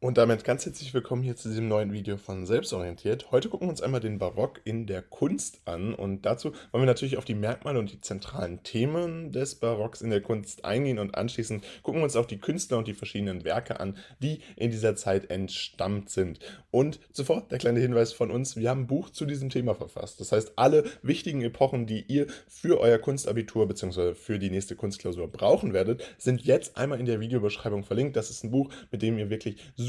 [0.00, 3.32] Und damit ganz herzlich willkommen hier zu diesem neuen Video von Selbstorientiert.
[3.32, 6.86] Heute gucken wir uns einmal den Barock in der Kunst an und dazu wollen wir
[6.86, 11.16] natürlich auf die Merkmale und die zentralen Themen des Barocks in der Kunst eingehen und
[11.16, 14.94] anschließend gucken wir uns auch die Künstler und die verschiedenen Werke an, die in dieser
[14.94, 16.38] Zeit entstammt sind.
[16.70, 20.20] Und zuvor der kleine Hinweis von uns, wir haben ein Buch zu diesem Thema verfasst.
[20.20, 24.14] Das heißt, alle wichtigen Epochen, die ihr für euer Kunstabitur bzw.
[24.14, 28.14] für die nächste Kunstklausur brauchen werdet, sind jetzt einmal in der Videobeschreibung verlinkt.
[28.14, 29.87] Das ist ein Buch, mit dem ihr wirklich super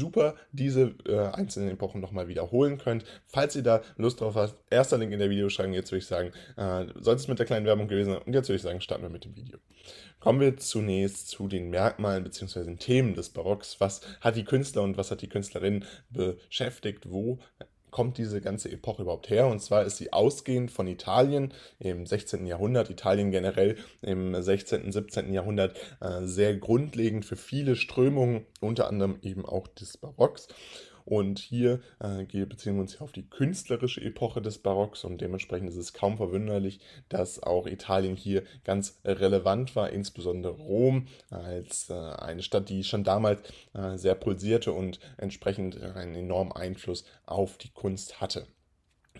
[0.52, 3.04] diese äh, einzelnen Epochen nochmal wiederholen könnt.
[3.26, 5.72] Falls ihr da Lust drauf habt, erster Link in der Videobeschreibung.
[5.72, 8.16] Jetzt würde ich sagen, äh, sollte es mit der kleinen Werbung gewesen.
[8.16, 9.58] Und jetzt würde ich sagen, starten wir mit dem Video.
[10.20, 12.76] Kommen wir zunächst zu den Merkmalen bzw.
[12.76, 13.80] Themen des Barocks.
[13.80, 17.10] Was hat die Künstler und was hat die Künstlerin beschäftigt?
[17.10, 17.38] Wo
[17.90, 19.46] kommt diese ganze Epoche überhaupt her?
[19.46, 22.46] Und zwar ist sie ausgehend von Italien im 16.
[22.46, 25.32] Jahrhundert, Italien generell im 16., 17.
[25.32, 30.48] Jahrhundert äh, sehr grundlegend für viele Strömungen, unter anderem eben auch des Barocks.
[31.10, 35.68] Und hier äh, beziehen wir uns hier auf die künstlerische Epoche des Barocks und dementsprechend
[35.68, 41.94] ist es kaum verwunderlich, dass auch Italien hier ganz relevant war, insbesondere Rom als äh,
[41.94, 43.42] eine Stadt, die schon damals
[43.74, 48.46] äh, sehr pulsierte und entsprechend einen enormen Einfluss auf die Kunst hatte.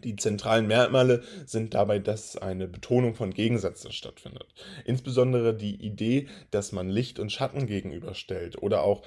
[0.04, 4.46] Die zentralen Merkmale sind dabei, dass eine Betonung von Gegensätzen stattfindet.
[4.84, 9.02] Insbesondere die Idee, dass man Licht und Schatten gegenüberstellt oder auch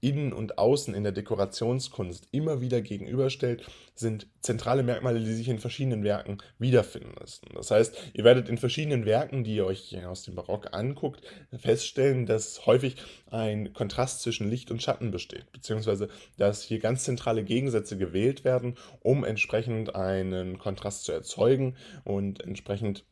[0.00, 5.58] Innen und Außen in der Dekorationskunst immer wieder gegenüberstellt, sind zentrale Merkmale, die sich in
[5.58, 7.48] verschiedenen Werken wiederfinden lassen.
[7.54, 11.22] Das heißt, ihr werdet in verschiedenen Werken, die ihr euch aus dem Barock anguckt,
[11.58, 12.96] feststellen, dass häufig
[13.30, 18.76] ein Kontrast zwischen Licht und Schatten besteht, beziehungsweise dass hier ganz zentrale Gegensätze gewählt werden,
[19.00, 19.94] um entsprechend
[20.40, 23.04] einen Kontrast zu erzeugen und entsprechend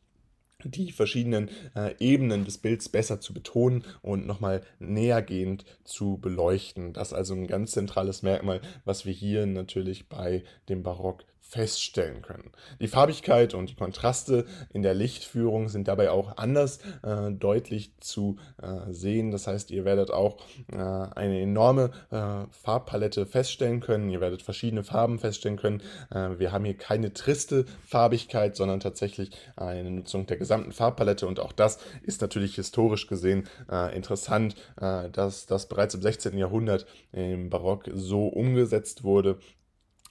[0.63, 6.93] die verschiedenen äh, Ebenen des Bilds besser zu betonen und nochmal nähergehend zu beleuchten.
[6.93, 12.21] Das ist also ein ganz zentrales Merkmal, was wir hier natürlich bei dem Barock feststellen
[12.21, 12.51] können.
[12.81, 18.37] Die Farbigkeit und die Kontraste in der Lichtführung sind dabei auch anders äh, deutlich zu
[18.61, 19.31] äh, sehen.
[19.31, 20.37] Das heißt, ihr werdet auch
[20.71, 24.09] äh, eine enorme äh, Farbpalette feststellen können.
[24.09, 25.81] Ihr werdet verschiedene Farben feststellen können.
[26.11, 31.27] Äh, wir haben hier keine triste Farbigkeit, sondern tatsächlich eine Nutzung der gesamten Farbpalette.
[31.27, 36.37] Und auch das ist natürlich historisch gesehen äh, interessant, dass das bereits im 16.
[36.37, 39.39] Jahrhundert im Barock so umgesetzt wurde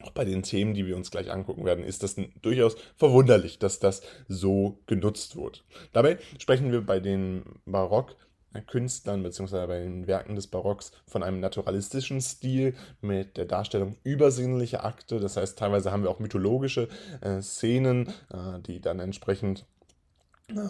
[0.02, 3.78] auch bei den Themen, die wir uns gleich angucken werden, ist das durchaus verwunderlich, dass
[3.78, 5.64] das so genutzt wird.
[5.92, 9.66] Dabei sprechen wir bei den Barockkünstlern bzw.
[9.66, 15.18] bei den Werken des Barocks von einem naturalistischen Stil mit der Darstellung übersinnlicher Akte.
[15.20, 16.88] Das heißt, teilweise haben wir auch mythologische
[17.20, 19.64] äh, Szenen, äh, die dann entsprechend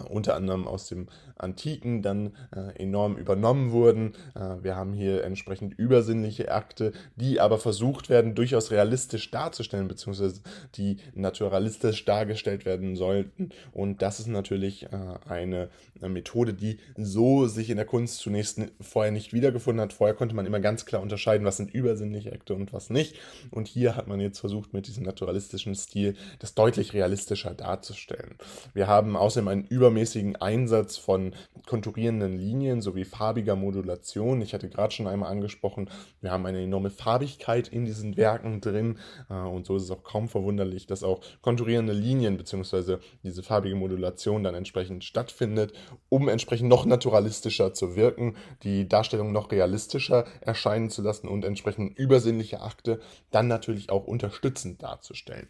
[0.09, 1.07] unter anderem aus dem
[1.37, 4.13] Antiken dann äh, enorm übernommen wurden.
[4.33, 10.41] Äh, wir haben hier entsprechend übersinnliche Akte, die aber versucht werden, durchaus realistisch darzustellen, beziehungsweise
[10.75, 13.49] die naturalistisch dargestellt werden sollten.
[13.71, 14.89] Und das ist natürlich äh,
[15.29, 15.69] eine,
[16.01, 19.93] eine Methode, die so sich in der Kunst zunächst vorher nicht wiedergefunden hat.
[19.93, 23.15] Vorher konnte man immer ganz klar unterscheiden, was sind übersinnliche Akte und was nicht.
[23.51, 28.37] Und hier hat man jetzt versucht, mit diesem naturalistischen Stil das deutlich realistischer darzustellen.
[28.73, 31.33] Wir haben außerdem einen übermäßigen Einsatz von
[31.65, 34.41] konturierenden Linien sowie farbiger Modulation.
[34.41, 35.89] Ich hatte gerade schon einmal angesprochen,
[36.21, 38.97] wir haben eine enorme Farbigkeit in diesen Werken drin
[39.29, 42.97] äh, und so ist es auch kaum verwunderlich, dass auch konturierende Linien bzw.
[43.23, 45.73] diese farbige Modulation dann entsprechend stattfindet,
[46.09, 51.97] um entsprechend noch naturalistischer zu wirken, die Darstellung noch realistischer erscheinen zu lassen und entsprechend
[51.97, 52.99] übersinnliche Akte
[53.31, 55.47] dann natürlich auch unterstützend darzustellen.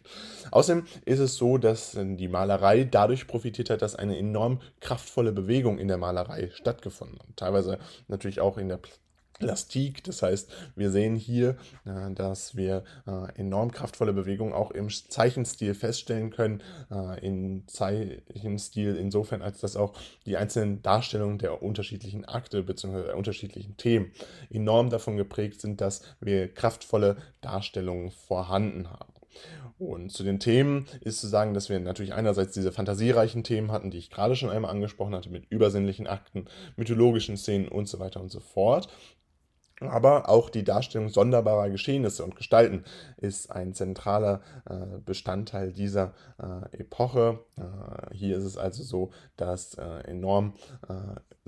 [0.51, 5.31] Außerdem ist es so, dass die Malerei dadurch profitiert hat, dass eine eine enorm kraftvolle
[5.31, 7.35] Bewegung in der Malerei stattgefunden hat.
[7.35, 8.79] Teilweise natürlich auch in der
[9.39, 10.03] Plastik.
[10.03, 15.73] Das heißt, wir sehen hier, äh, dass wir äh, enorm kraftvolle Bewegungen auch im Zeichenstil
[15.73, 16.63] feststellen können.
[16.91, 19.93] Äh, Im Zeichenstil insofern, als dass auch
[20.25, 23.03] die einzelnen Darstellungen der unterschiedlichen Akte bzw.
[23.03, 24.11] der unterschiedlichen Themen
[24.49, 29.13] enorm davon geprägt sind, dass wir kraftvolle Darstellungen vorhanden haben.
[29.79, 33.91] Und zu den Themen ist zu sagen, dass wir natürlich einerseits diese fantasiereichen Themen hatten,
[33.91, 36.45] die ich gerade schon einmal angesprochen hatte, mit übersinnlichen Akten,
[36.77, 38.89] mythologischen Szenen und so weiter und so fort.
[39.79, 42.83] Aber auch die Darstellung sonderbarer Geschehnisse und Gestalten
[43.17, 47.39] ist ein zentraler äh, Bestandteil dieser äh, Epoche.
[47.57, 50.53] Äh, hier ist es also so, dass enorm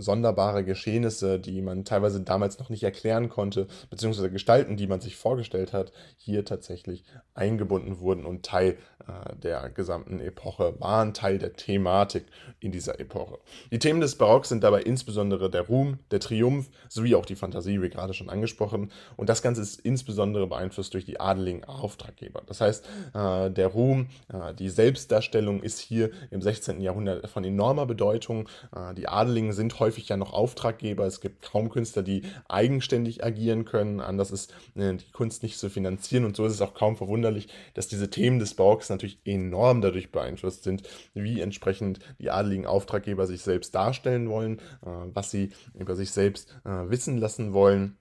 [0.02, 5.16] sonderbare Geschehnisse, die man teilweise damals noch nicht erklären konnte, beziehungsweise Gestalten, die man sich
[5.16, 7.04] vorgestellt hat, hier tatsächlich
[7.34, 12.26] eingebunden wurden und Teil äh, der gesamten Epoche waren, Teil der Thematik
[12.60, 13.40] in dieser Epoche.
[13.72, 17.82] Die Themen des Barocks sind dabei insbesondere der Ruhm, der Triumph sowie auch die Fantasie,
[17.82, 18.92] wie gerade schon angesprochen.
[19.16, 22.42] Und das Ganze ist insbesondere beeinflusst durch die adeligen Auftraggeber.
[22.46, 26.82] Das heißt, äh, der Ruhm, äh, die Selbstdarstellung ist hier im 16.
[26.82, 28.50] Jahrhundert von enormer Bedeutung.
[28.76, 31.08] Äh, die Adeligen sind häufig ja noch Auftraggeber.
[31.08, 34.02] Es gibt kaum Künstler, die eigenständig agieren können.
[34.02, 36.26] Anders ist die Kunst nicht zu finanzieren.
[36.26, 40.12] Und so ist es auch kaum verwunderlich, dass diese Themen des Barocks natürlich enorm dadurch
[40.12, 40.84] beeinflusst sind,
[41.16, 47.18] wie entsprechend die adeligen Auftraggeber sich selbst darstellen wollen, was sie über sich selbst wissen
[47.18, 47.98] lassen wollen.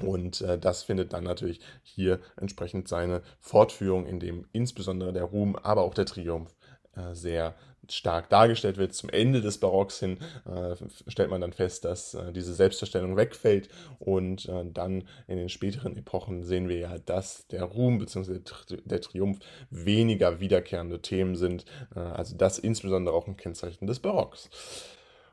[0.00, 5.56] Und äh, das findet dann natürlich hier entsprechend seine Fortführung, in dem insbesondere der Ruhm,
[5.56, 6.54] aber auch der Triumph
[6.94, 7.54] äh, sehr
[7.88, 8.94] stark dargestellt wird.
[8.94, 10.76] Zum Ende des Barocks hin äh,
[11.08, 13.68] stellt man dann fest, dass äh, diese Selbstverstellung wegfällt
[13.98, 18.40] und äh, dann in den späteren Epochen sehen wir ja, dass der Ruhm bzw.
[18.84, 19.38] der Triumph
[19.70, 21.64] weniger wiederkehrende Themen sind.
[21.94, 24.48] Äh, also das insbesondere auch ein Kennzeichen des Barocks.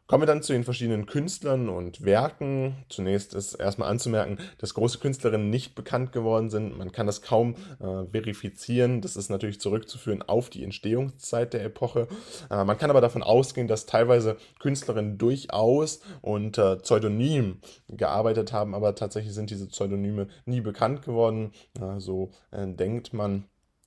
[0.10, 2.84] Kommen wir dann zu den verschiedenen Künstlern und Werken.
[2.90, 6.76] Zunächst ist erstmal anzumerken, dass große Künstlerinnen nicht bekannt geworden sind.
[6.76, 9.02] Man kann das kaum äh, verifizieren.
[9.02, 12.08] Das ist natürlich zurückzuführen auf die Entstehungszeit der Epoche.
[12.50, 18.96] Äh, man kann aber davon ausgehen, dass teilweise Künstlerinnen durchaus unter Pseudonym gearbeitet haben, aber
[18.96, 21.52] tatsächlich sind diese Pseudonyme nie bekannt geworden.
[21.80, 23.46] Äh, so denkt man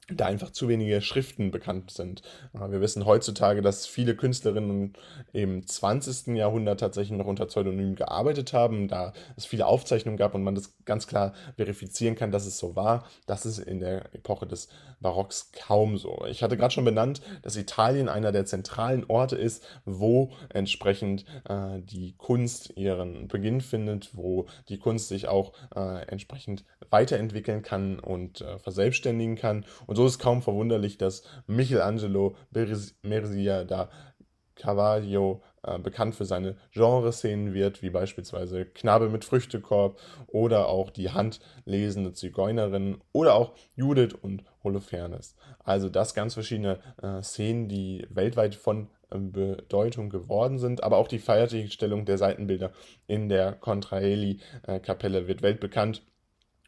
[0.08, 2.22] da einfach zu wenige Schriften bekannt sind.
[2.52, 4.94] Wir wissen heutzutage, dass viele Künstlerinnen
[5.32, 6.36] im 20.
[6.36, 10.74] Jahrhundert tatsächlich noch unter Pseudonym gearbeitet haben, da es viele Aufzeichnungen gab und man das
[10.84, 13.06] ganz klar verifizieren kann, dass es so war.
[13.26, 14.68] Das ist in der Epoche des
[15.00, 16.24] Barocks kaum so.
[16.28, 21.80] Ich hatte gerade schon benannt, dass Italien einer der zentralen Orte ist, wo entsprechend äh,
[21.80, 28.40] die Kunst ihren Beginn findet, wo die Kunst sich auch äh, entsprechend weiterentwickeln kann und
[28.40, 29.64] äh, verselbstständigen kann.
[29.94, 32.36] So ist kaum verwunderlich, dass Michelangelo
[33.02, 33.88] Mersia da
[34.54, 41.10] Caravaggio äh, bekannt für seine Genreszenen wird, wie beispielsweise Knabe mit Früchtekorb oder auch die
[41.10, 45.36] handlesende Zigeunerin oder auch Judith und Holofernes.
[45.64, 51.08] Also das ganz verschiedene äh, Szenen, die weltweit von äh, Bedeutung geworden sind, aber auch
[51.08, 52.72] die Feiertigstellung der Seitenbilder
[53.06, 56.02] in der Contraeli-Kapelle äh, wird weltbekannt.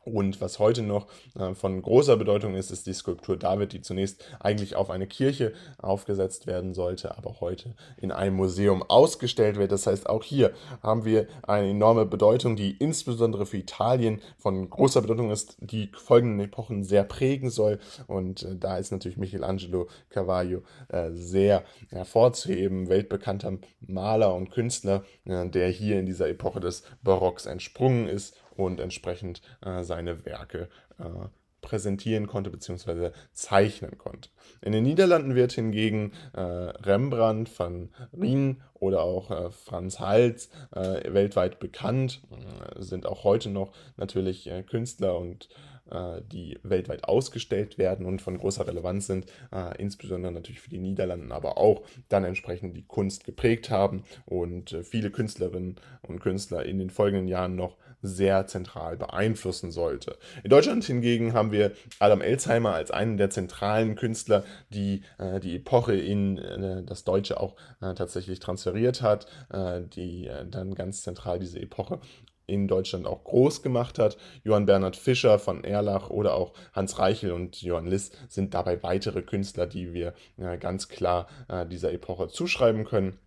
[0.04, 1.06] Und was heute noch
[1.38, 5.52] äh, von großer Bedeutung ist, ist die Skulptur David, die zunächst eigentlich auf eine Kirche
[5.78, 9.72] aufgesetzt werden sollte, aber heute in einem Museum ausgestellt wird.
[9.72, 10.52] Das heißt, auch hier
[10.82, 16.40] haben wir eine enorme Bedeutung, die insbesondere für Italien von großer Bedeutung ist, die folgenden
[16.40, 17.78] Epochen sehr prägen soll.
[18.06, 25.68] Und äh, da ist natürlich Michelangelo Caravaggio äh, sehr hervorzuheben, weltbekannter Maler und Künstler, der
[25.68, 30.68] hier in dieser Epoche des Barocks entsprungen ist und entsprechend äh, seine Werke
[30.98, 31.28] äh,
[31.64, 33.10] präsentieren konnte bzw.
[33.32, 34.28] zeichnen konnte.
[34.60, 41.12] In den Niederlanden wird hingegen äh, Rembrandt, Van Rijn oder auch äh, Franz Hals äh,
[41.12, 45.48] weltweit bekannt, äh, sind auch heute noch natürlich äh, Künstler und
[46.32, 51.32] die weltweit ausgestellt werden und von großer Relevanz sind, äh, insbesondere natürlich für die Niederlanden,
[51.32, 56.78] aber auch dann entsprechend die Kunst geprägt haben und äh, viele Künstlerinnen und Künstler in
[56.78, 60.18] den folgenden Jahren noch sehr zentral beeinflussen sollte.
[60.42, 65.56] In Deutschland hingegen haben wir Adam Elsheimer als einen der zentralen Künstler, die äh, die
[65.56, 69.26] Epoche in äh, das Deutsche auch äh, tatsächlich transferiert hat,
[69.94, 72.00] die dann ganz zentral diese Epoche
[72.46, 74.16] in Deutschland auch groß gemacht hat.
[74.42, 79.22] Johann Bernhard Fischer von Erlach oder auch Hans Reichel und Johann Liss sind dabei weitere
[79.22, 83.18] Künstler, die wir äh, ganz klar äh, dieser Epoche zuschreiben können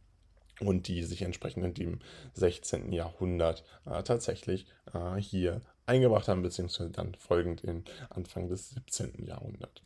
[0.60, 2.00] und die sich entsprechend dem
[2.34, 2.92] 16.
[2.92, 9.26] Jahrhundert äh, tatsächlich äh, hier eingebracht haben, beziehungsweise dann folgend in Anfang des 17.
[9.26, 9.82] Jahrhunderts.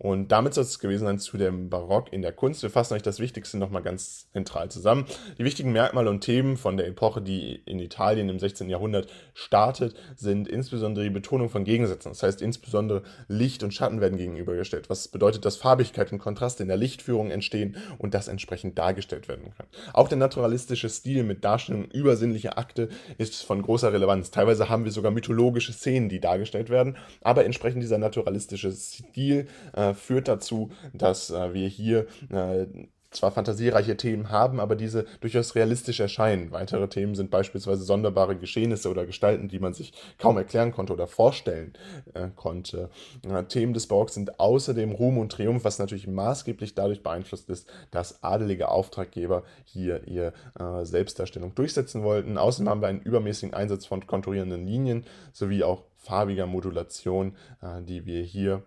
[0.00, 2.62] Und damit soll es gewesen sein zu dem Barock in der Kunst.
[2.62, 5.04] Wir fassen euch das Wichtigste nochmal ganz zentral zusammen.
[5.38, 8.70] Die wichtigen Merkmale und Themen von der Epoche, die in Italien im 16.
[8.70, 12.12] Jahrhundert startet, sind insbesondere die Betonung von Gegensätzen.
[12.12, 14.88] Das heißt, insbesondere Licht und Schatten werden gegenübergestellt.
[14.88, 19.52] Was bedeutet, dass Farbigkeit und Kontraste in der Lichtführung entstehen und das entsprechend dargestellt werden
[19.54, 19.66] kann.
[19.92, 22.88] Auch der naturalistische Stil mit Darstellung übersinnlicher Akte
[23.18, 24.30] ist von großer Relevanz.
[24.30, 29.89] Teilweise haben wir sogar mythologische Szenen, die dargestellt werden, aber entsprechend dieser naturalistische Stil äh,
[29.94, 32.66] führt dazu, dass äh, wir hier äh,
[33.10, 36.52] zwar fantasiereiche Themen haben, aber diese durchaus realistisch erscheinen.
[36.52, 41.08] Weitere Themen sind beispielsweise sonderbare Geschehnisse oder Gestalten, die man sich kaum erklären konnte oder
[41.08, 41.72] vorstellen
[42.14, 42.88] äh, konnte.
[43.28, 47.68] Äh, Themen des Barocks sind außerdem Ruhm und Triumph, was natürlich maßgeblich dadurch beeinflusst ist,
[47.90, 52.38] dass adelige Auftraggeber hier ihre äh, Selbstdarstellung durchsetzen wollten.
[52.38, 58.06] Außerdem haben wir einen übermäßigen Einsatz von konturierenden Linien sowie auch farbiger Modulation, äh, die
[58.06, 58.62] wir hier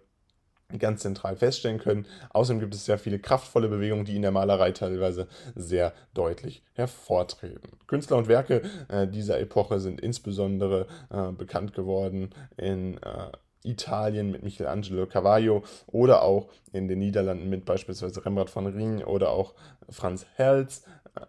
[0.80, 2.06] ganz zentral feststellen können.
[2.32, 7.78] Außerdem gibt es sehr viele kraftvolle Bewegungen, die in der Malerei teilweise sehr deutlich hervortreten.
[7.88, 13.32] Künstler und Werke äh, dieser Epoche sind insbesondere äh, bekannt geworden in äh,
[13.64, 19.32] Italien mit Michelangelo Caravaggio oder auch in den Niederlanden mit beispielsweise Rembrandt von Rijn oder
[19.32, 19.54] auch
[19.90, 20.84] Franz Herz.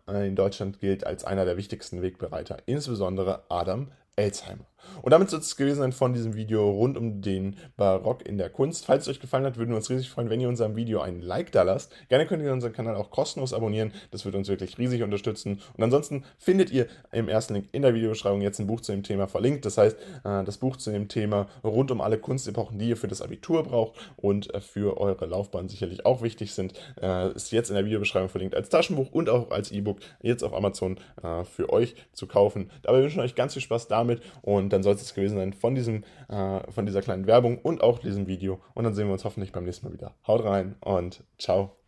[0.09, 4.67] Äh, in Deutschland gilt als einer der wichtigsten Wegbereiter, insbesondere Adam Elsheimer.
[5.03, 8.51] Und damit soll es gewesen sein von diesem Video rund um den Barock in der
[8.51, 8.87] Kunst.
[8.87, 11.21] Falls es euch gefallen hat, würden wir uns riesig freuen, wenn ihr unserem Video einen
[11.21, 11.93] Like da lasst.
[12.09, 13.93] Gerne könnt ihr unseren Kanal auch kostenlos abonnieren.
[14.11, 15.61] Das würde uns wirklich riesig unterstützen.
[15.77, 19.03] Und ansonsten findet ihr im ersten Link in der Videobeschreibung jetzt ein Buch zu dem
[19.03, 19.65] Thema verlinkt.
[19.65, 23.09] Das heißt, äh, das Buch zu dem Thema rund um alle Kunstepochen, die ihr für
[23.09, 27.69] das Abitur braucht und äh, für eure Laufbahn sicherlich auch wichtig sind, äh, ist jetzt
[27.69, 30.99] in der Videobeschreibung verlinkt als Taschenbuch und auch als E-Book jetzt auf Amazon
[31.45, 32.71] für euch zu kaufen.
[32.83, 34.04] Dabei wünschen wir euch ganz viel Spaß damit
[34.43, 37.99] und dann soll es gewesen sein von, diesem, äh, von dieser kleinen Werbung und auch
[37.99, 38.61] diesem Video.
[38.75, 40.15] Und dann sehen wir uns hoffentlich beim nächsten Mal wieder.
[40.27, 41.84] Haut rein und ciao.